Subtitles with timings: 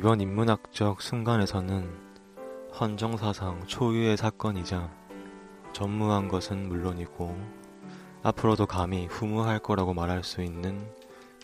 [0.00, 1.86] 이번 인문학적 순간에서는
[2.72, 4.90] 헌정사상 초유의 사건이자
[5.74, 7.36] 전무한 것은 물론이고
[8.22, 10.80] 앞으로도 감히 후무할 거라고 말할 수 있는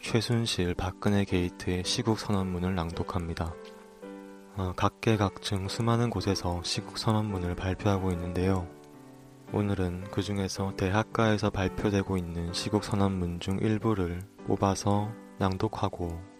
[0.00, 3.52] 최순실 박근혜 게이트의 시국 선언문을 낭독합니다.
[4.56, 8.66] 어, 각계각층 수많은 곳에서 시국 선언문을 발표하고 있는데요.
[9.52, 16.35] 오늘은 그 중에서 대학가에서 발표되고 있는 시국 선언문 중 일부를 뽑아서 낭독하고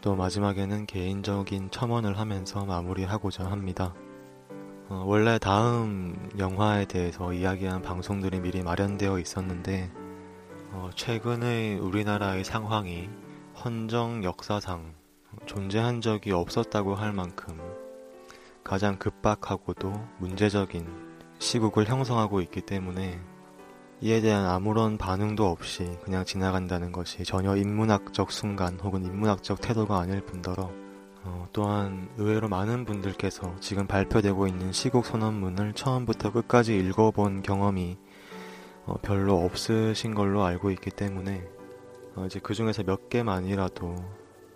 [0.00, 3.94] 또 마지막에는 개인적인 첨언을 하면서 마무리하고자 합니다.
[4.88, 9.90] 어, 원래 다음 영화에 대해서 이야기한 방송들이 미리 마련되어 있었는데
[10.72, 13.08] 어, 최근의 우리나라의 상황이
[13.64, 14.94] 헌정 역사상
[15.46, 17.58] 존재한 적이 없었다고 할 만큼
[18.62, 20.86] 가장 급박하고도 문제적인
[21.38, 23.20] 시국을 형성하고 있기 때문에
[24.00, 30.20] 이에 대한 아무런 반응도 없이 그냥 지나간다는 것이 전혀 인문학적 순간 혹은 인문학적 태도가 아닐
[30.20, 30.70] 뿐더러
[31.24, 37.98] 어, 또한 의외로 많은 분들께서 지금 발표되고 있는 시국 선언문을 처음부터 끝까지 읽어본 경험이
[38.86, 41.44] 어, 별로 없으신 걸로 알고 있기 때문에
[42.14, 43.96] 어, 이제 그 중에서 몇 개만이라도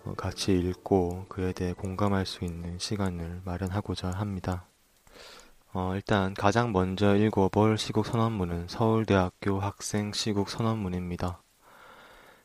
[0.05, 4.67] 어, 같이 읽고 그에 대해 공감할 수 있는 시간을 마련하고자 합니다.
[5.75, 11.41] 어, 일단 가장 먼저 읽어볼 시국 선언문은 서울대학교 학생 시국 선언문입니다.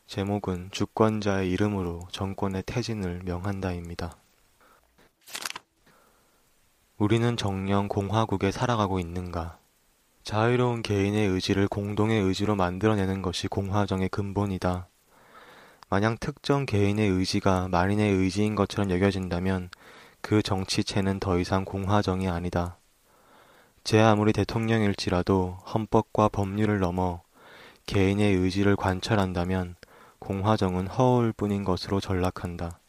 [0.07, 4.15] 제목은 주권자의 이름으로 정권의 퇴진을 명한다입니다.
[6.97, 9.59] 우리는 정령 공화국에 살아가고 있는가?
[10.23, 14.87] 자유로운 개인의 의지를 공동의 의지로 만들어내는 것이 공화정의 근본이다.
[15.87, 19.69] 만약 특정 개인의 의지가 만인의 의지인 것처럼 여겨진다면
[20.21, 22.78] 그 정치체는 더 이상 공화정이 아니다.
[23.83, 27.21] 제 아무리 대통령일지라도 헌법과 법률을 넘어
[27.85, 29.75] 개인의 의지를 관철한다면
[30.19, 32.79] 공화정은 허울 뿐인 것으로 전락한다.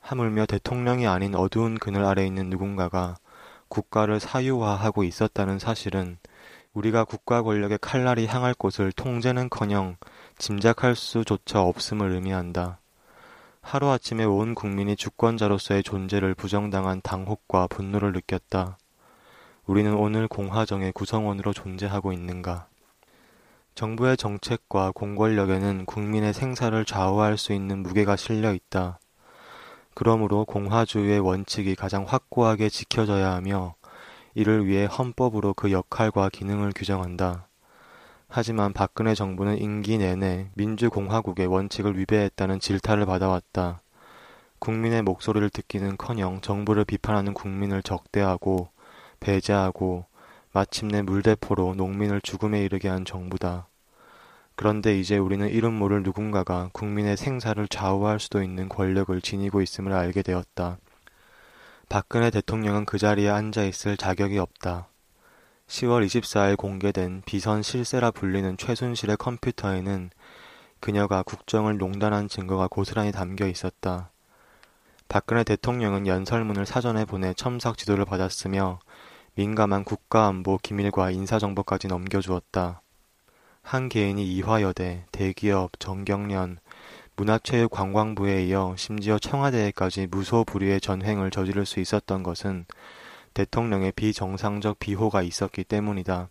[0.00, 3.16] 하물며 대통령이 아닌 어두운 그늘 아래 있는 누군가가
[3.68, 6.18] 국가를 사유화하고 있었다는 사실은
[6.74, 9.96] 우리가 국가 권력의 칼날이 향할 곳을 통제는커녕
[10.38, 12.78] 짐작할 수조차 없음을 의미한다.
[13.62, 18.78] 하루아침에 온 국민이 주권자로서의 존재를 부정당한 당혹과 분노를 느꼈다.
[19.70, 22.66] 우리는 오늘 공화정의 구성원으로 존재하고 있는가?
[23.76, 28.98] 정부의 정책과 공권력에는 국민의 생사를 좌우할 수 있는 무게가 실려 있다.
[29.94, 33.76] 그러므로 공화주의의 원칙이 가장 확고하게 지켜져야 하며
[34.34, 37.46] 이를 위해 헌법으로 그 역할과 기능을 규정한다.
[38.26, 43.82] 하지만 박근혜 정부는 임기 내내 민주공화국의 원칙을 위배했다는 질타를 받아왔다.
[44.58, 48.70] 국민의 목소리를 듣기는커녕 정부를 비판하는 국민을 적대하고
[49.20, 50.06] 배제하고
[50.52, 53.68] 마침내 물대포로 농민을 죽음에 이르게 한 정부다.
[54.56, 60.22] 그런데 이제 우리는 이름 모를 누군가가 국민의 생사를 좌우할 수도 있는 권력을 지니고 있음을 알게
[60.22, 60.78] 되었다.
[61.88, 64.88] 박근혜 대통령은 그 자리에 앉아 있을 자격이 없다.
[65.66, 70.10] 10월 24일 공개된 비선 실세라 불리는 최순실의 컴퓨터에는
[70.80, 74.10] 그녀가 국정을 농단한 증거가 고스란히 담겨 있었다.
[75.08, 78.78] 박근혜 대통령은 연설문을 사전에 보내 첨삭 지도를 받았으며
[79.34, 82.82] 민감한 국가안보 기밀과 인사정보까지 넘겨주었다.
[83.62, 86.58] 한 개인이 이화여대, 대기업, 정경련,
[87.16, 92.64] 문화체육관광부에 이어 심지어 청와대에까지 무소불위의 전횡을 저지를 수 있었던 것은
[93.34, 96.28] 대통령의 비정상적 비호가 있었기 때문이다.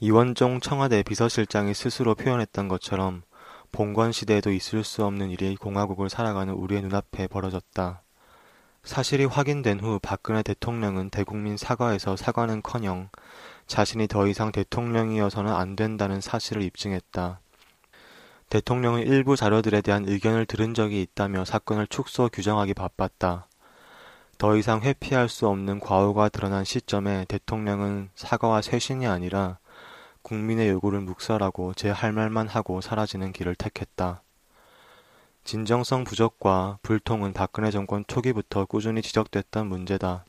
[0.00, 3.22] 이원종 청와대 비서실장이 스스로 표현했던 것처럼
[3.70, 8.01] 봉건 시대에도 있을 수 없는 일이 공화국을 살아가는 우리의 눈앞에 벌어졌다.
[8.84, 13.10] 사실이 확인된 후 박근혜 대통령은 대국민 사과에서 사과는커녕
[13.66, 17.40] 자신이 더 이상 대통령이어서는 안 된다는 사실을 입증했다.
[18.50, 23.46] 대통령은 일부 자료들에 대한 의견을 들은 적이 있다며 사건을 축소 규정하기 바빴다.
[24.36, 29.58] 더 이상 회피할 수 없는 과오가 드러난 시점에 대통령은 사과와 쇄신이 아니라
[30.22, 34.22] 국민의 요구를 묵살하고 제 할 말만 하고 사라지는 길을 택했다.
[35.44, 40.24] 진정성 부족과 불통은 박근혜 정권 초기부터 꾸준히 지적됐던 문제다.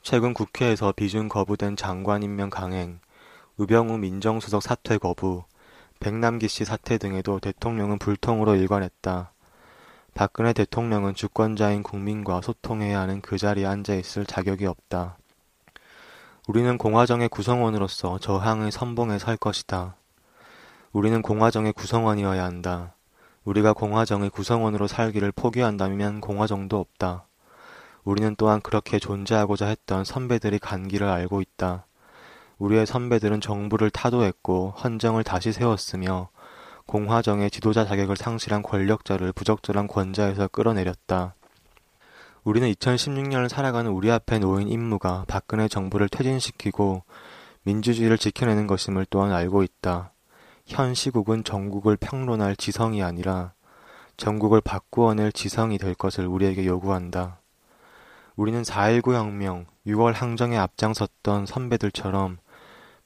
[0.00, 3.00] 최근 국회에서 비준 거부된 장관 임명 강행,
[3.56, 5.42] 우병우 민정수석 사퇴 거부,
[5.98, 9.32] 백남기 씨 사퇴 등에도 대통령은 불통으로 일관했다.
[10.14, 15.18] 박근혜 대통령은 주권자인 국민과 소통해야 하는 그 자리에 앉아 있을 자격이 없다.
[16.46, 19.96] 우리는 공화정의 구성원으로서 저항의 선봉에 설 것이다.
[20.92, 22.95] 우리는 공화정의 구성원이어야 한다.
[23.46, 27.26] 우리가 공화정의 구성원으로 살기를 포기한다면 공화정도 없다.
[28.04, 31.86] 우리는 또한 그렇게 존재하고자 했던 선배들이 간기를 알고 있다.
[32.58, 36.28] 우리의 선배들은 정부를 타도했고 헌정을 다시 세웠으며
[36.86, 41.34] 공화정의 지도자 자격을 상실한 권력자를 부적절한 권좌에서 끌어내렸다.
[42.42, 47.04] 우리는 2016년을 살아가는 우리 앞에 놓인 임무가 박근혜 정부를 퇴진시키고
[47.62, 50.12] 민주주의를 지켜내는 것임을 또한 알고 있다.
[50.66, 53.52] 현 시국은 전국을 평론할 지성이 아니라
[54.16, 57.38] 전국을 바꾸어낼 지성이 될 것을 우리에게 요구한다.
[58.34, 62.38] 우리는 4.19 혁명, 6월 항정에 앞장섰던 선배들처럼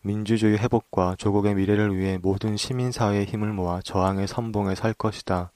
[0.01, 5.53] 민주주의 회복과 조국의 미래를 위해 모든 시민사회의 힘을 모아 저항의 선봉에 설 것이다.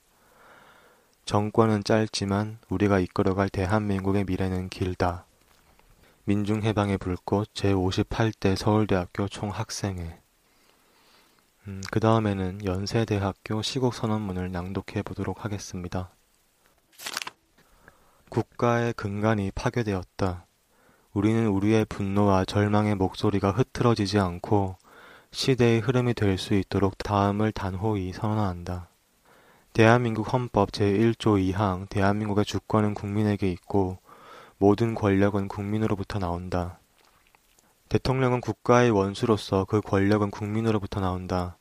[1.25, 5.25] 정권은 짧지만 우리가 이끌어갈 대한민국의 미래는 길다.
[6.25, 10.24] 민중해방의 불꽃 제58대 서울대학교 총학생회
[11.67, 16.11] 음, 그 다음에는 연세대학교 시국선언문을 낭독해 보도록 하겠습니다.
[18.29, 20.47] 국가의 근간이 파괴되었다.
[21.15, 24.77] 우리는 우리의 분노와 절망의 목소리가 흐트러지지 않고
[25.31, 28.89] 시대의 흐름이 될 수 있도록 다음을 단호히 선언한다.
[29.73, 33.99] 대한민국 헌법 제1조 2항 대한민국의 주권은 국민에게 있고
[34.59, 36.79] 모든 권력은 국민으로부터 나온다.
[37.95, 41.59] 대통령은 국가의 원수로서 그 권력은 국민으로부터 나온다.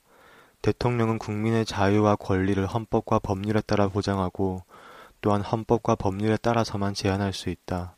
[0.64, 4.64] 대통령은 국민의 자유와 권리를 헌법과 법률에 따라 보장하고
[5.22, 7.98] 또한 헌법과 법률에 따라서만 제한할 수 있다.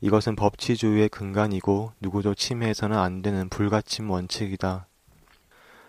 [0.00, 4.86] 이것은 법치주의의 근간이고 누구도 침해해서는 안 되는 불가침 원칙이다.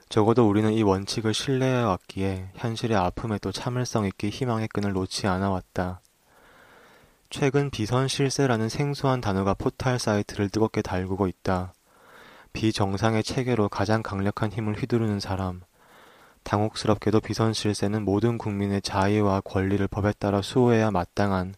[0.09, 6.01] 적어도 우리는 이 원칙을 신뢰해 왔기에 현실의 아픔에도 참을성 있게 희망의 끈을 놓지 않아 왔다.
[7.33, 11.73] 최근 비선 실세라는 생소한 단어가 포탈 사이트를 뜨겁게 달구고 있다.
[12.53, 15.61] 비정상의 체계로 가장 강력한 힘을 휘두르는 사람,
[16.43, 21.55] 당혹스럽게도 비선 실세는 모든 국민의 자유와 권리를 법에 따라 수호해야 마땅한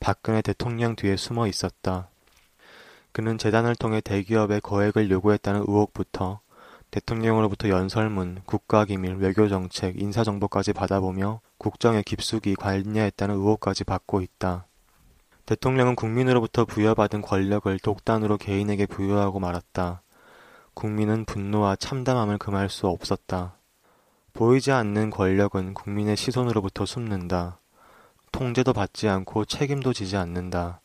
[0.00, 2.08] 박근혜 대통령 뒤에 숨어 있었다.
[3.12, 6.40] 그는 재단을 통해 대기업의 거액을 요구했다는 의혹부터
[6.90, 14.64] 대통령으로부터 연설문, 국가기밀, 외교정책, 인사정보까지 받아보며 국정에 깊숙이 관여했다는 의혹까지 받고 있다.
[15.50, 20.00] 대통령은 국민으로부터 부여받은 권력을 독단으로 개인에게 부여하고 말았다.
[20.74, 23.56] 국민은 분노와 참담함을 금할 수 없었다.
[24.32, 27.58] 보이지 않는 권력은 국민의 시선으로부터 숨는다.
[28.30, 30.82] 통제도 받지 않고 책임도 지지 않는다.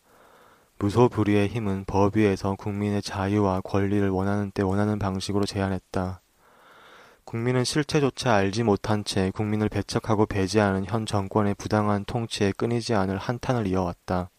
[0.79, 6.21] 무소불위의 힘은 법 위에서 국민의 자유와 권리를 원하는 때 원하는 방식으로 제한했다.
[7.23, 13.67] 국민은 실체조차 알지 못한 채 국민을 배척하고 배제하는 현 정권의 부당한 통치에 끊이지 않을 한탄을
[13.67, 14.31] 이어왔다.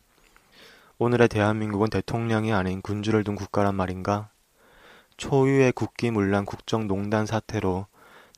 [0.98, 4.30] 오늘의 대한민국은 대통령이 아닌 군주를 둔 국가란 말인가?
[5.18, 7.86] 초유의 국기문란 국정농단 사태로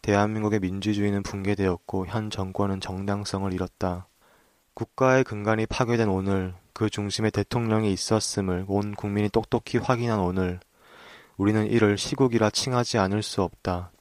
[0.03, 4.09] 대한민국의 민주주의는 붕괴되었고 현 정권은 정당성을 잃었다.
[4.75, 10.59] 국가의 근간이 파괴된 오늘, 그 중심에 대통령이 있었음을 온 국민이 똑똑히 확인한 오늘,
[11.37, 13.93] 우리는 이를 시국이라 칭하지 않을 수 없다.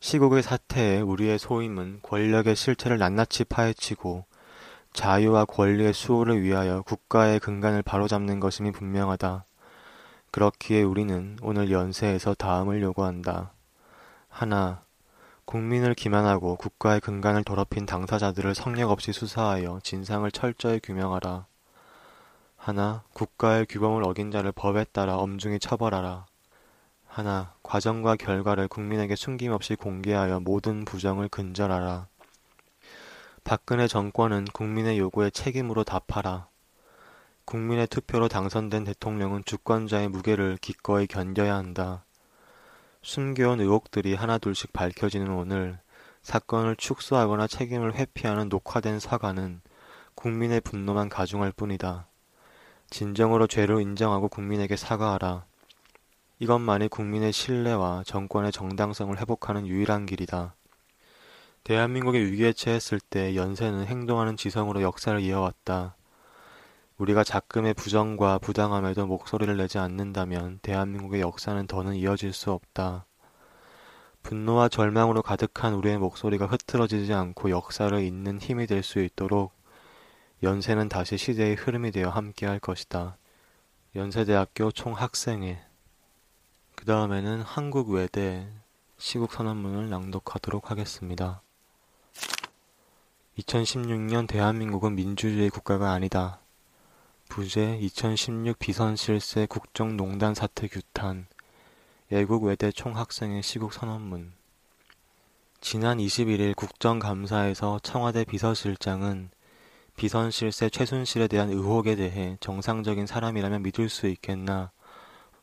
[0.00, 4.26] 시국의 사태에 우리의 소임은 권력의 실체를 낱낱이 파헤치고
[4.92, 9.44] 자유와 권리의 수호를 위하여 국가의 근간을 바로잡는 것임이 분명하다.
[10.30, 13.52] 그렇기에 우리는 오늘 연세에서 다음을 요구한다.
[14.28, 14.80] 하나,
[15.44, 21.46] 국민을 기만하고 국가의 근간을 더럽힌 당사자들을 성역 없이 수사하여 진상을 철저히 규명하라.
[22.56, 26.26] 하나, 국가의 규범을 어긴 자를 법에 따라 엄중히 처벌하라.
[27.08, 32.09] 하나, 과정과 결과를 국민에게 숨김없이 공개하여 모든 부정을 근절하라.
[33.44, 36.48] 박근혜 정권은 국민의 요구에 책임으로 답하라.
[37.44, 42.04] 국민의 투표로 당선된 대통령은 주권자의 무게를 기꺼이 견뎌야 한다.
[43.02, 45.80] 숨겨온 의혹들이 하나둘씩 밝혀지는 오늘
[46.22, 49.62] 사건을 축소하거나 책임을 회피하는 녹화된 사과는
[50.14, 52.06] 국민의 분노만 가중할 뿐이다.
[52.90, 55.44] 진정으로 죄를 인정하고 국민에게 사과하라.
[56.38, 60.54] 이것만이 국민의 신뢰와 정권의 정당성을 회복하는 유일한 길이다.
[61.64, 65.96] 대한민국이 위기에 처했을 때 연세는 행동하는 지성으로 역사를 이어왔다.
[66.98, 73.06] 우리가 작금의 부정과 부당함에도 목소리를 내지 않는다면 대한민국의 역사는 더는 이어질 수 없다.
[74.22, 79.52] 분노와 절망으로 가득한 우리의 목소리가 흐트러지지 않고 역사를 잇는 힘이 될 수 있도록
[80.42, 83.16] 연세는 다시 시대의 흐름이 되어 함께할 것이다.
[83.94, 85.60] 연세대학교 총학생회
[86.74, 88.48] 그 다음에는 한국외대
[88.98, 91.42] 시국선언문을 낭독하도록 하겠습니다.
[93.40, 96.40] 2016년 대한민국은 민주주의 국가가 아니다.
[97.28, 101.26] 부재 2016 비선실세 국정농단 사태 규탄
[102.12, 104.32] 예국 외대 총학생의 시국 선언문
[105.60, 109.30] 지난 21일 국정감사에서 청와대 비서실장은
[109.96, 114.70] 비선실세 최순실에 대한 의혹에 대해 정상적인 사람이라면 믿을 수 있겠나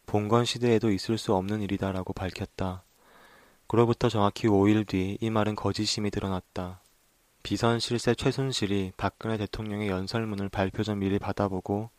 [0.05, 2.83] 봉건 시대에도 있을 수 없는 일이다라고 밝혔다.
[3.67, 6.81] 그로부터 정확히 5일 뒤 이 말은 거짓임이 드러났다.
[7.47, 11.89] 비선 실세 최순실이 박근혜 대통령의 연설문을 발표 전 미리 받아보고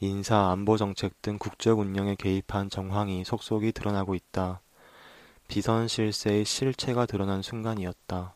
[0.00, 4.62] 인사, 안보 정책 등 국적 운영에 개입한 정황이 속속이 드러나고 있다.
[5.48, 8.34] 비선 실세의 실체가 드러난 순간이었다.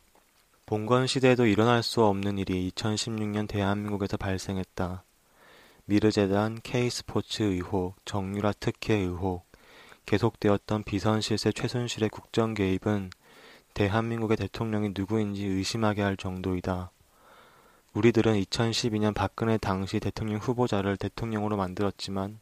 [0.67, 5.03] 봉건 시대에도 일어날 수 없는 일이 2016년 대한민국에서 발생했다.
[5.87, 9.47] 미르재단, K스포츠 의혹, 정유라 특혜 의혹,
[10.05, 13.09] 계속되었던 비선 실세 최순실의 국정 개입은
[13.75, 16.93] 대한민국의 대통령이 누구인지 의심하게 할 정도이다.
[17.93, 22.38] 우리들은 2012년 박근혜 당시 대통령 후보자를 대통령으로 만들었지만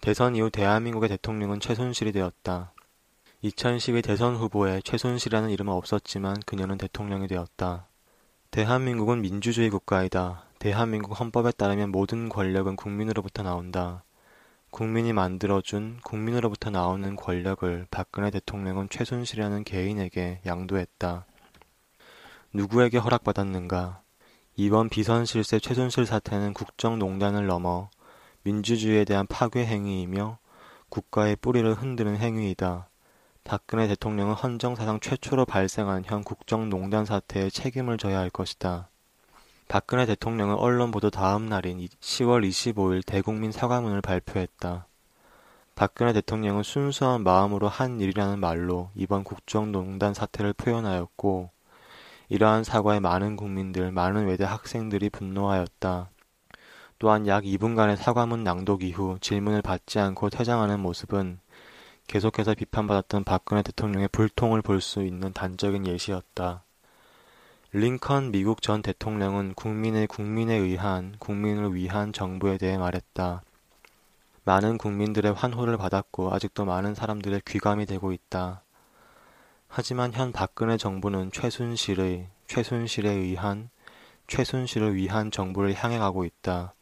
[0.00, 2.72] 대선 이후 대한민국의 대통령은 최순실이 되었다.
[3.42, 7.86] 2012 대선 후보에 최순실이라는 이름은 없었지만 그녀는 대통령이 되었다.
[8.52, 10.44] 대한민국은 민주주의 국가이다.
[10.60, 14.04] 대한민국 헌법에 따르면 모든 권력은 국민으로부터 나온다.
[14.72, 21.26] 국민이 만들어준 국민으로부터 나오는 권력을 박근혜 대통령은 최순실이라는 개인에게 양도했다.
[22.54, 24.00] 누구에게 허락받았는가?
[24.56, 27.90] 이번 비선실세 최순실 사태는 국정농단을 넘어
[28.44, 30.38] 민주주의에 대한 파괴 행위이며
[30.88, 32.88] 국가의 뿌리를 흔드는 행위이다.
[33.44, 38.88] 박근혜 대통령은 헌정사상 최초로 발생한 현 국정농단 사태에 책임을 져야 할 것이다.
[39.72, 44.86] 박근혜 대통령은 언론 보도 다음 날인 10월 25일 대국민 사과문을 발표했다.
[45.74, 51.48] 박근혜 대통령은 순수한 마음으로 한 일이라는 말로 이번 국정농단 사태를 표현하였고
[52.28, 56.10] 이러한 사과에 많은 국민들, 많은 외대 학생들이 분노하였다.
[56.98, 61.40] 또한 약 2분간의 사과문 낭독 이후 질문을 받지 않고 퇴장하는 모습은
[62.08, 66.62] 계속해서 비판받았던 박근혜 대통령의 불통을 볼 수 있는 단적인 예시였다.
[67.74, 73.42] 링컨 미국 전 대통령은 국민의 국민에 의한 국민을 위한 정부에 대해 말했다.
[74.44, 78.60] 많은 국민들의 환호를 받았고 아직도 많은 사람들의 귀감이 되고 있다.
[79.68, 83.70] 하지만 현 박근혜 정부는 최순실의 최순실에 의한
[84.26, 86.74] 최순실을 위한 정부를 향해 가고 있다.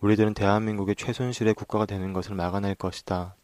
[0.00, 3.36] 우리들은 대한민국의 최순실의 국가가 되는 것을 막아낼 것이다.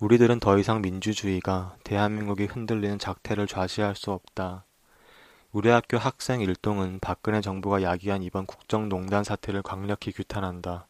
[0.00, 4.66] 우리들은 더 이상 민주주의가 대한민국이 흔들리는 작태를 좌시할 수 없다.
[5.54, 10.86] 우리 학교 학생 일동은 박근혜 정부가 야기한 이번 국정농단 사태를 강력히 규탄한다.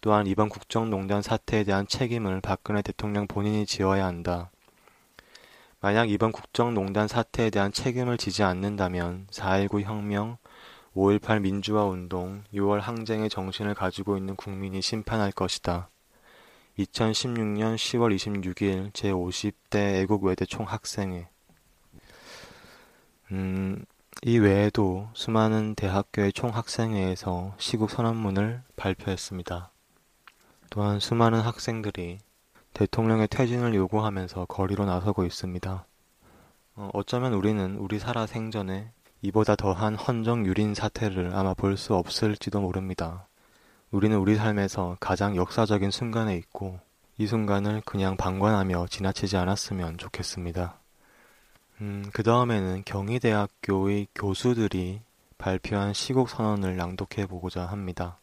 [0.00, 4.50] 또한 이번 국정농단 사태에 대한 책임을 박근혜 대통령 본인이 지어야 한다.
[5.78, 10.38] 만약 이번 국정농단 사태에 대한 책임을 지지 않는다면 4.19 혁명,
[10.96, 15.88] 5.18 민주화 운동, 6월 항쟁의 정신을 가지고 있는 국민이 심판할 것이다.
[16.80, 21.31] 2016년 10월 26일 제50대 애국외대 총학생회
[23.32, 23.82] 음,
[24.24, 29.70] 이 외에도 수많은 대학교의 총학생회에서 시국 선언문을 발표했습니다.
[30.70, 32.18] 또한 수많은 학생들이
[32.74, 35.86] 대통령의 퇴진을 요구하면서 거리로 나서고 있습니다.
[36.76, 38.90] 어, 어쩌면 우리는 우리 살아 생전에
[39.22, 43.28] 이보다 더한 헌정 유린 사태를 아마 볼 수 없을지도 모릅니다.
[43.90, 46.80] 우리는 우리 삶에서 가장 역사적인 순간에 있고
[47.18, 50.81] 이 순간을 그냥 방관하며 지나치지 않았으면 좋겠습니다.
[51.82, 55.00] 음, 그 다음에는 경희대학교의 교수들이
[55.36, 58.20] 발표한 시국 선언을 낭독해 보고자 합니다.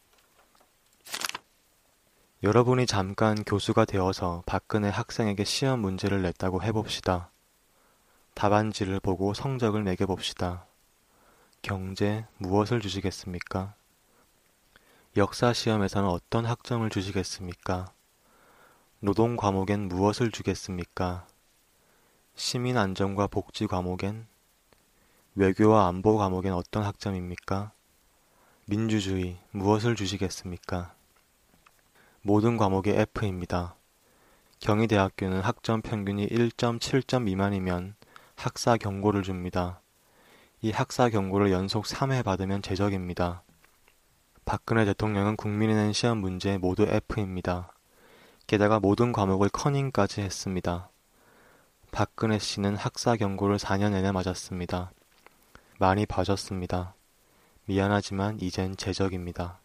[2.41, 7.31] 여러분이 잠깐 교수가 되어서 박근혜 학생에게 시험 문제를 냈다고 해봅시다.
[8.33, 10.65] 답안지를 보고 성적을 매겨봅시다.
[11.61, 13.73] 경제 무엇을 주시겠습니까?
[15.17, 17.91] 역사 시험에서는 어떤 학점을 주시겠습니까?
[19.01, 21.27] 노동 과목엔 무엇을 주겠습니까?
[22.39, 24.25] 시민 안전과 복지 과목엔
[25.35, 27.73] 외교와 안보 과목엔 어떤 학점입니까?
[28.65, 30.93] 민주주의 무엇을 주시겠습니까?
[32.21, 33.75] 모든 과목의 F입니다.
[34.61, 37.95] 경희대학교는 학점 평균이 1.7점 미만이면
[38.35, 39.81] 학사 경고를 줍니다.
[40.61, 43.43] 이 학사 경고를 연속 3회 받으면 제적입니다.
[44.45, 47.73] 박근혜 대통령은 국민이 낸 시험 문제 모두 F입니다.
[48.47, 50.89] 게다가 모든 과목을 커닝까지 했습니다.
[51.91, 54.91] 박근혜 씨는 학사 경고를 4년 내내 맞았습니다.
[55.79, 56.93] 많이 봐줬습니다.
[57.65, 59.59] 미안하지만 이젠 제적입니다.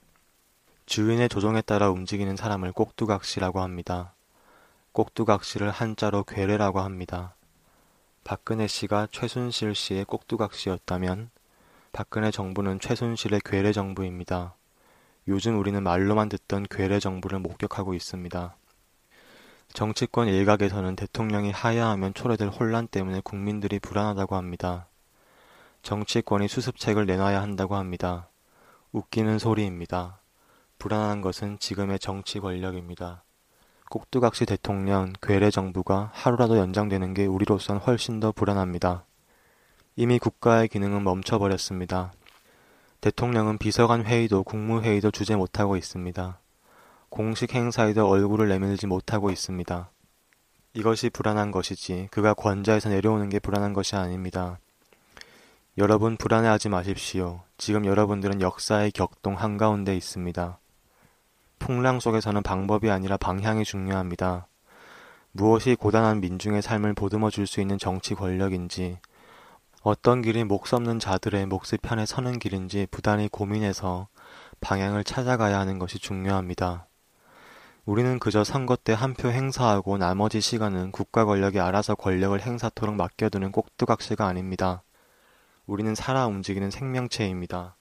[0.86, 4.14] 주인의 조종에 따라 움직이는 사람을 꼭두각시라고 합니다.
[4.92, 7.34] 꼭두각시를 한자로 괴뢰라고 합니다.
[8.24, 11.30] 박근혜 씨가 최순실 씨의 꼭두각시였다면
[11.92, 14.54] 박근혜 정부는 최순실의 괴뢰 정부입니다.
[15.28, 18.56] 요즘 우리는 말로만 듣던 괴뢰 정부를 목격하고 있습니다.
[19.73, 24.88] 정치권 일각에서는 대통령이 하야하면 초래될 혼란 때문에 국민들이 불안하다고 합니다.
[25.83, 28.28] 정치권이 수습책을 내놔야 한다고 합니다.
[28.92, 30.21] 웃기는 소리입니다.
[30.78, 33.25] 불안한 것은 지금의 정치 권력입니다.
[33.90, 39.04] 꼭두각시 대통령, 괴뢰 정부가 하루라도 연장되는 게 우리로선 훨씬 더 불안합니다.
[39.97, 42.12] 이미 국가의 기능은 멈춰버렸습니다.
[43.00, 46.38] 대통령은 비서관 회의도 국무회의도 주재 못하고 있습니다.
[47.14, 49.88] 공식 행사에도 얼굴을 내밀지 못하고 있습니다.
[50.73, 54.59] 이것이 불안한 것이지 그가 권좌에서 내려오는 게 불안한 것이 아닙니다.
[55.78, 57.42] 여러분 불안해하지 마십시오.
[57.56, 60.59] 지금 여러분들은 역사의 격동 한가운데 있습니다.
[61.61, 64.49] 풍랑 속에서는 방법이 아니라 방향이 중요합니다.
[65.30, 68.99] 무엇이 고단한 민중의 삶을 보듬어 줄 수 있는 정치 권력인지,
[69.83, 74.09] 어떤 길이 목없는 자들의 몫의 편에 서는 길인지 부단히 고민해서
[74.61, 76.88] 방향을 찾아가야 하는 것이 중요합니다.
[77.86, 83.52] 우리는 그저 선거 때 한 표 행사하고 나머지 시간은 국가 권력이 알아서 권력을 행사토록 맡겨두는
[83.52, 84.82] 꼭두각시가 아닙니다.
[85.66, 87.76] 우리는 살아 움직이는 생명체입니다.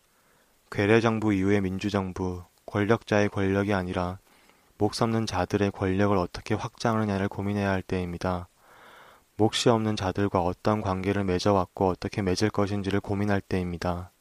[0.71, 4.17] 괴뢰정부 이후의 민주정부, 권력자의 권력이 아니라
[4.77, 8.47] 목없는 자들의 권력을 어떻게 확장하느냐를 고민해야 할 때입니다.
[9.37, 14.11] 몫이 없는 자들과 어떤 관계를 맺어왔고 어떻게 맺을 것인지를 고민할 때입니다.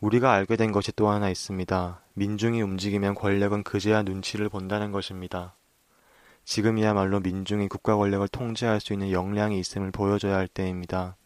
[0.00, 2.00] 우리가 알게 된 것이 또 하나 있습니다.
[2.20, 5.54] 민중이 움직이면 권력은 그제야 눈치를 본다는 것입니다.
[6.44, 11.16] 지금이야말로 민중이 국가 권력을 통제할 수 있는 역량이 있음을 보여줘야 할 때입니다.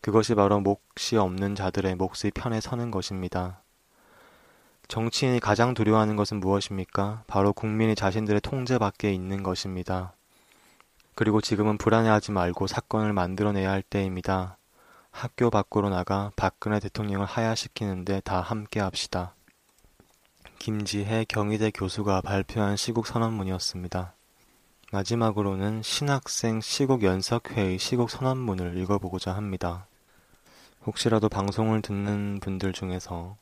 [0.00, 3.60] 그것이 바로 몫이 없는 자들의 몫의 편에 서는 것입니다.
[4.88, 7.24] 정치인이 가장 두려워하는 것은 무엇입니까?
[7.26, 10.14] 바로 국민이 자신들의 통제 밖에 있는 것입니다.
[11.14, 14.56] 그리고 지금은 불안해하지 말고 사건을 만들어내야 할 때입니다.
[15.10, 19.34] 학교 밖으로 나가 박근혜 대통령을 하야시키는데 다 함께 합시다.
[20.60, 24.12] 김지혜 경희대 교수가 발표한 시국 선언문이었습니다.
[24.92, 29.86] 마지막으로는 신학생 시국 연석회의 시국 선언문을 읽어보고자 합니다.
[30.84, 33.38] 혹시라도 방송을 듣는 분들 중에서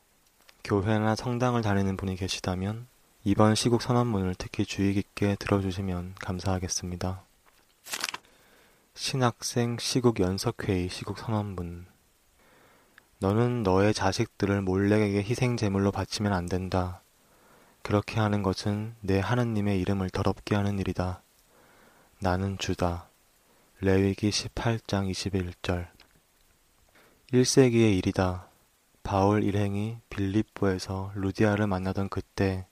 [0.63, 2.87] 교회나 성당을 다니는 분이 계시다면
[3.25, 7.21] 이번 시국 선언문을 특히 주의 깊게 들어주시면 감사하겠습니다.
[8.95, 11.85] 신학생 시국 연석회의 시국 선언문
[13.17, 17.01] 너는 너의 자식들을 몰래에게 희생 제물로 바치면 안 된다.
[17.81, 21.21] 그렇게 하는 것은 내 하느님의 이름을 더럽게 하는 일이다.
[22.19, 23.09] 나는 주다.
[23.81, 25.87] 레위기 18장 21절
[27.31, 28.47] 1세기의 일이다.
[29.03, 32.67] 바울 일행이 빌립보에서 루디아를 만나던 그때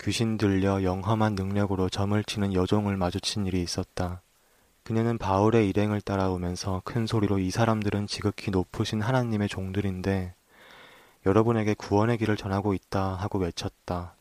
[0.00, 4.22] 귀신 들려 영험한 능력으로 점을 치는 여종을 마주친 일이 있었다.
[4.82, 10.34] 그녀는 바울의 일행을 따라오면서 큰 소리로 이 사람들은 지극히 높으신 하나님의 종들인데
[11.26, 14.14] 여러분에게 구원의 길을 전하고 있다 하고 외쳤다.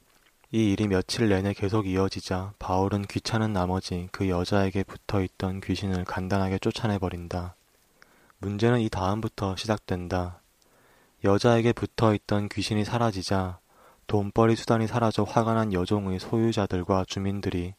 [0.52, 6.58] 이 일이 며칠 내내 계속 이어지자 바울은 귀찮은 나머지 그 여자에게 붙어 있던 귀신을 간단하게
[6.58, 7.54] 쫓아내버린다.
[8.40, 10.42] 문제는 이 다음부터 시작된다.
[11.24, 13.60] 여자에게 붙어 있던 귀신이 사라지자
[14.08, 17.76] 돈벌이 수단이 사라져 화가 난 여종의 소유자들과 주민들이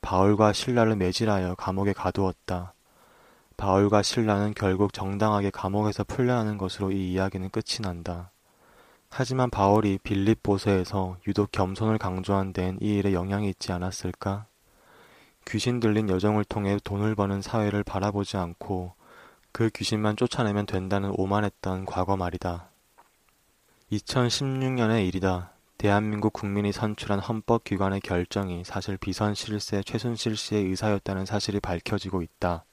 [0.00, 2.72] 바울과 신라를 매질하여 감옥에 가두었다.
[3.58, 8.30] 바울과 신라는 결국 정당하게 감옥에서 풀려나는 것으로 이 이야기는 끝이 난다.
[9.08, 14.46] 하지만 바울이 빌립보서에서 유독 겸손을 강조한 데엔 이 일에 영향이 있지 않았을까?
[15.46, 18.94] 귀신 들린 여정을 통해 돈을 버는 사회를 바라보지 않고
[19.52, 22.68] 그 귀신만 쫓아내면 된다는 오만했던 과거 말이다.
[23.92, 25.52] 2016년의 일이다.
[25.78, 32.64] 대한민국 국민이 선출한 헌법기관의 결정이 사실 비선 실세 최순실 씨의 의사였다는 사실이 밝혀지고 있다.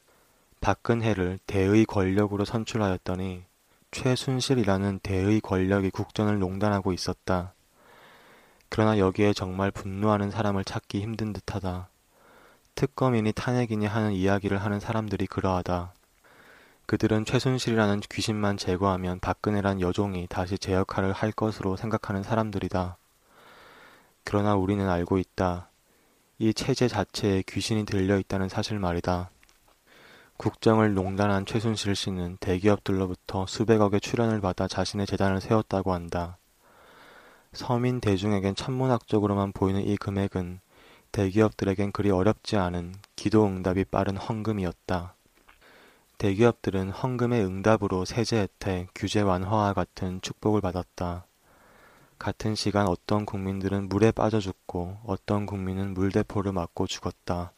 [0.62, 3.43] 박근혜를 대의 권력으로 선출하였더니
[3.93, 7.53] 최순실이라는 대의 권력이 국정을 농단하고 있었다.
[8.67, 11.89] 그러나 여기에 정말 분노하는 사람을 찾기 힘든 듯하다.
[12.73, 15.93] 특검이니 탄핵이니 하는 이야기를 하는 사람들이 그러하다.
[16.88, 22.97] 그들은 최순실이라는 귀신만 제거하면 박근혜란 여종이 다시 제 역할을 할 것으로 생각하는 사람들이다.
[24.23, 25.69] 그러나 우리는 알고 있다.
[26.39, 29.29] 이 체제 자체에 귀신이 들려 있다는 사실 말이다.
[30.43, 36.38] 국정을 농단한 최순실 씨는 대기업들로부터 수백억의 출연을 받아 자신의 재단을 세웠다고 한다.
[37.53, 40.60] 서민 대중에겐 천문학적으로만 보이는 이 금액은
[41.13, 45.15] 대기업들에겐 그리 어렵지 않은 기도 응답이 빠른 헌금이었다.
[46.17, 51.25] 대기업들은 헌금의 응답으로 세제 혜택, 규제 완화와 같은 축복을 받았다.
[52.19, 57.53] 같은 시간 어떤 국민들은 물에 빠져 죽고 어떤 국민은 물대포를 맞고 죽었다.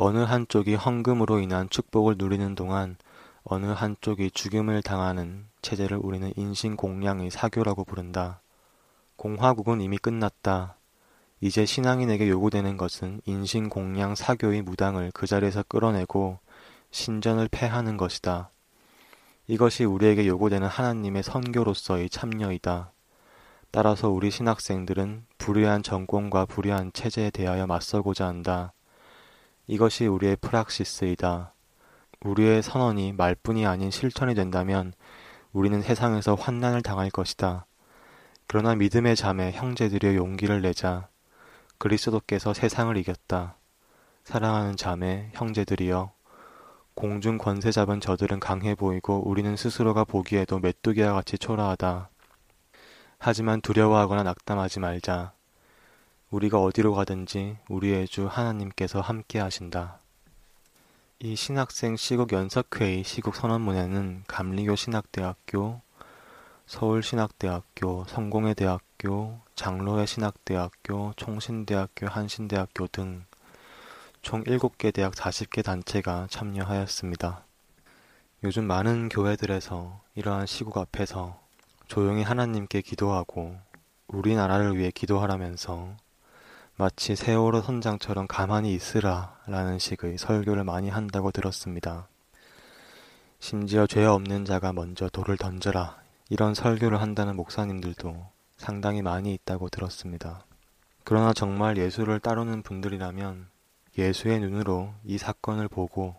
[0.00, 2.94] 어느 한쪽이 헌금으로 인한 축복을 누리는 동안
[3.42, 8.40] 어느 한쪽이 죽임을 당하는 체제를 우리는 인신공양의 사교라고 부른다.
[9.16, 10.76] 공화국은 이미 끝났다.
[11.40, 16.38] 이제 신앙인에게 요구되는 것은 인신공양 사교의 무당을 그 자리에서 끌어내고
[16.92, 18.50] 신전을 폐하는 것이다.
[19.48, 22.92] 이것이 우리에게 요구되는 하나님의 선교로서의 참여이다.
[23.72, 28.72] 따라서 우리 신학생들은 불의한 정권과 불의한 체제에 대하여 맞서고자 한다.
[29.68, 31.52] 이것이 우리의 프락시스이다.
[32.24, 34.94] 우리의 선언이 말뿐이 아닌 실천이 된다면
[35.52, 37.66] 우리는 세상에서 환난을 당할 것이다.
[38.46, 41.08] 그러나 믿음의 잠에 형제들여 용기를 내자.
[41.76, 43.56] 그리스도께서 세상을 이겼다.
[44.24, 46.12] 사랑하는 자매 형제들이여
[46.94, 52.08] 공중 권세 잡은 저들은 강해 보이고 우리는 스스로가 보기에도 메뚜기와 같이 초라하다.
[53.18, 55.37] 하지만 두려워하거나 낙담하지 말자.
[56.30, 59.98] 우리가 어디로 가든지 우리의 주 하나님께서 함께 하신다.
[61.20, 65.80] 이 신학생 시국 연석회의 시국 선언문에는 감리교 신학대학교,
[66.66, 73.24] 서울신학대학교, 성공회대학교, 장로회 신학대학교, 총신대학교, 한신대학교 등
[74.20, 77.44] 총 7개 대학 40개 단체가 참여하였습니다.
[78.44, 81.40] 요즘 많은 교회들에서 이러한 시국 앞에서
[81.86, 83.56] 조용히 하나님께 기도하고
[84.08, 85.96] 우리나라를 위해 기도하라면서
[86.80, 92.06] 마치 세월호 선장처럼 가만히 있으라 라는 식의 설교를 많이 한다고 들었습니다.
[93.40, 100.44] 심지어 죄 없는 자가 먼저 돌을 던져라 이런 설교를 한다는 목사님들도 상당히 많이 있다고 들었습니다.
[101.02, 103.48] 그러나 정말 예수를 따르는 분들이라면
[103.98, 106.14] 예수의 눈으로 이 사건을 보고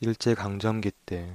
[0.00, 1.32] 일제강점기 때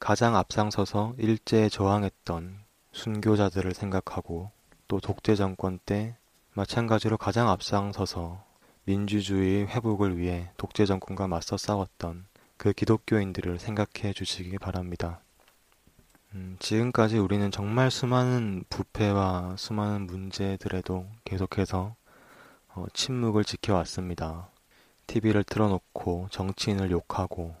[0.00, 4.50] 가장 앞장서서 일제에 저항했던 순교자들을 생각하고
[4.88, 6.16] 또 독재 정권 때
[6.58, 8.42] 마찬가지로 가장 앞장서서
[8.82, 15.20] 민주주의 회복을 위해 독재 정권과 맞서 싸웠던 그 기독교인들을 생각해 주시기 바랍니다.
[16.34, 21.94] 음, 지금까지 우리는 정말 수많은 부패와 수많은 문제들에도 계속해서
[22.74, 24.48] 어, 침묵을 지켜왔습니다.
[25.06, 27.54] TV를 틀어놓고 정치인을 욕하고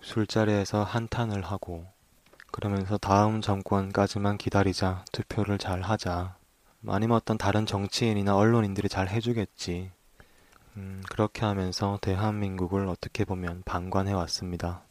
[0.00, 1.86] 술자리에서 한탄을 하고
[2.50, 6.41] 그러면서 다음 정권까지만 기다리자 투표를 잘 하자
[6.86, 9.90] 아니면 어떤 다른 정치인이나 언론인들이 잘 해주겠지
[10.76, 14.82] 음, 그렇게 하면서 대한민국을 어떻게 보면 방관해 왔습니다.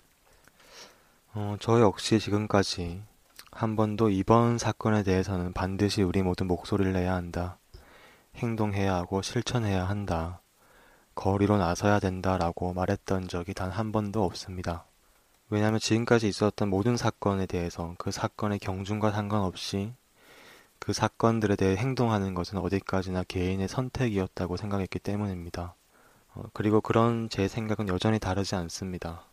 [1.33, 3.01] 어, 저 역시 지금까지
[3.51, 7.57] 한 번도 이번 사건에 대해서는 반드시 우리 모두 목소리를 내야 한다.
[8.35, 10.41] 행동해야 하고 실천해야 한다.
[11.15, 14.85] 거리로 나서야 된다라고 말했던 적이 단 한 번도 없습니다.
[15.49, 19.93] 왜냐하면 지금까지 있었던 모든 사건에 대해서 그 사건의 경중과 상관없이
[20.81, 25.75] 그 사건들에 대해 행동하는 것은 어디까지나 개인의 선택이었다고 생각했기 때문입니다.
[26.33, 29.25] 어, 그리고 그런 제 생각은 여전히 다르지 않습니다.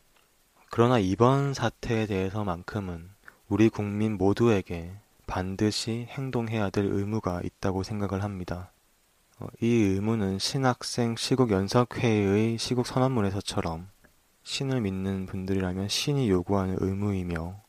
[0.68, 3.08] 그러나 이번 사태에 대해서만큼은
[3.48, 4.92] 우리 국민 모두에게
[5.26, 8.70] 반드시 행동해야 될 의무가 있다고 생각을 합니다.
[9.38, 13.88] 어, 이 의무는 신학생 시국 연석회의 시국 선언문에서처럼
[14.42, 17.62] 신을 믿는 분들이라면 신이 요구하는 의무이며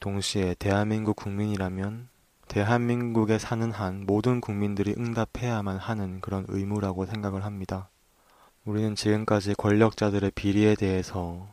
[0.00, 2.15] 동시에 대한민국 국민이라면
[2.48, 7.88] 대한민국에 사는 한 모든 국민들이 응답해야만 하는 그런 의무라고 생각을 합니다.
[8.64, 11.48] 우리는 지금까지 권력자들의 비리에 대해서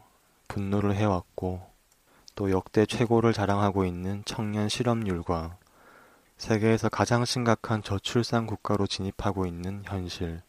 [0.47, 1.61] 분노를 해왔고
[2.35, 5.57] 또 역대 최고를 자랑하고 있는 청년 실업률과
[6.37, 10.41] 세계에서 가장 심각한 저출산 국가로 진입하고 있는 현실,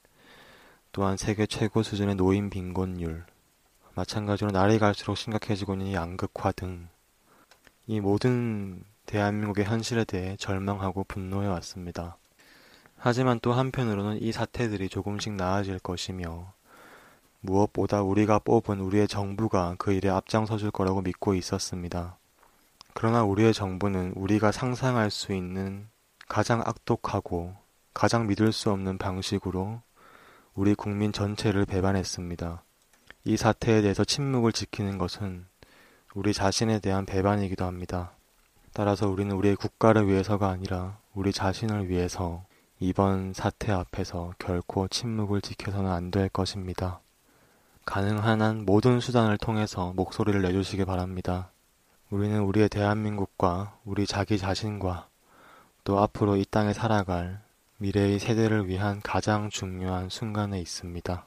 [0.93, 3.25] 또한 세계 최고 수준의 노인 빈곤율,
[3.95, 6.89] 마찬가지로 날이 갈수록 심각해지고 있는 양극화 등
[7.87, 12.17] 이 모든 대한민국의 현실에 대해 절망하고 분노해 왔습니다.
[12.97, 16.53] 하지만 또 한편으로는 이 사태들이 조금씩 나아질 것이며
[17.41, 22.17] 무엇보다 우리가 뽑은 우리의 정부가 그 일에 앞장서 줄 거라고 믿고 있었습니다.
[22.95, 25.89] 그러나 우리의 정부는 우리가 상상할 수 있는
[26.27, 27.55] 가장 악독하고
[27.93, 29.83] 가장 믿을 수 없는 방식으로
[30.55, 32.63] 우리 국민 전체를 배반했습니다.
[33.25, 35.47] 이 사태에 대해서 침묵을 지키는 것은
[36.15, 38.13] 우리 자신에 대한 배반이기도 합니다.
[38.75, 42.45] 따라서 우리는 우리의 국가를 위해서가 아니라 우리 자신을 위해서
[42.81, 46.99] 이번 사태 앞에서 결코 침묵을 지켜서는 안 될 것입니다.
[47.85, 51.51] 가능한 한 모든 수단을 통해서 목소리를 내주시기 바랍니다.
[52.11, 55.07] 우리는 우리의 대한민국과 우리 자기 자신과
[55.85, 57.41] 또 앞으로 이 땅에 살아갈
[57.79, 61.27] 미래의 세대를 위한 가장 중요한 순간에 있습니다.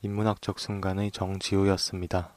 [0.00, 2.35] 인문학적 순간의 정지우였습니다.